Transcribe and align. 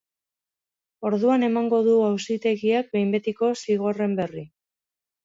Orduan 1.09 1.47
emango 1.47 1.81
du 1.87 1.93
auzitegiak 2.05 2.89
behin 2.97 3.13
betiko 3.17 3.51
zigorren 3.65 4.17
berri. 4.23 4.43